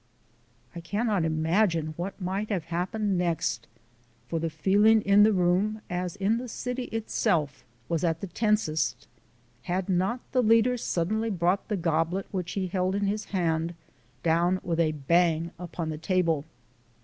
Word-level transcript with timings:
I 0.75 0.79
cannot 0.79 1.25
imagine 1.25 1.93
what 1.95 2.19
might 2.19 2.49
have 2.49 2.63
happened 2.73 3.19
next, 3.19 3.67
for 4.27 4.39
the 4.39 4.49
feeling 4.49 5.03
in 5.03 5.21
the 5.21 5.31
room, 5.31 5.83
as 5.91 6.15
in 6.15 6.39
the 6.39 6.47
city 6.47 6.85
itself, 6.85 7.63
was 7.87 8.03
at 8.03 8.19
the 8.19 8.25
tensest, 8.25 9.07
had 9.65 9.89
not 9.89 10.21
the 10.31 10.41
leader 10.41 10.75
suddenly 10.75 11.29
brought 11.29 11.67
the 11.67 11.77
goblet 11.77 12.25
which 12.31 12.53
he 12.53 12.65
held 12.65 12.95
in 12.95 13.05
his 13.05 13.25
hand 13.25 13.75
down 14.23 14.59
with 14.63 14.79
a 14.79 14.93
bang 14.93 15.51
upon 15.59 15.89
the 15.89 15.99
table. 15.99 16.45